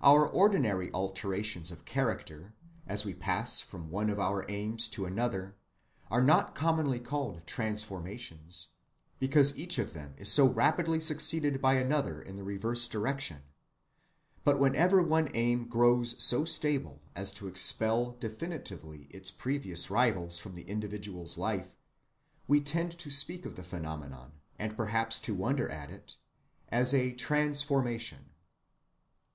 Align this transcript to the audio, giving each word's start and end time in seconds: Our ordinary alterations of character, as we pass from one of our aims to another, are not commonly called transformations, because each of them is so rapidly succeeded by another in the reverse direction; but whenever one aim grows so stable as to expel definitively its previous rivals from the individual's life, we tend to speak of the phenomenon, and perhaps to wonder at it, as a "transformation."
Our 0.00 0.26
ordinary 0.26 0.90
alterations 0.94 1.70
of 1.70 1.84
character, 1.84 2.54
as 2.86 3.04
we 3.04 3.12
pass 3.12 3.60
from 3.60 3.90
one 3.90 4.08
of 4.08 4.18
our 4.18 4.50
aims 4.50 4.88
to 4.88 5.04
another, 5.04 5.54
are 6.10 6.22
not 6.22 6.54
commonly 6.54 6.98
called 6.98 7.46
transformations, 7.46 8.68
because 9.18 9.54
each 9.58 9.78
of 9.78 9.92
them 9.92 10.14
is 10.16 10.32
so 10.32 10.46
rapidly 10.46 10.98
succeeded 10.98 11.60
by 11.60 11.74
another 11.74 12.22
in 12.22 12.36
the 12.36 12.42
reverse 12.42 12.88
direction; 12.88 13.42
but 14.44 14.58
whenever 14.58 15.02
one 15.02 15.28
aim 15.34 15.68
grows 15.68 16.14
so 16.24 16.46
stable 16.46 17.02
as 17.14 17.30
to 17.32 17.46
expel 17.46 18.12
definitively 18.12 19.08
its 19.10 19.30
previous 19.30 19.90
rivals 19.90 20.38
from 20.38 20.54
the 20.54 20.62
individual's 20.64 21.36
life, 21.36 21.76
we 22.48 22.62
tend 22.62 22.98
to 22.98 23.10
speak 23.10 23.44
of 23.44 23.56
the 23.56 23.62
phenomenon, 23.62 24.40
and 24.58 24.74
perhaps 24.74 25.20
to 25.20 25.34
wonder 25.34 25.68
at 25.68 25.90
it, 25.90 26.16
as 26.70 26.94
a 26.94 27.12
"transformation." 27.12 28.30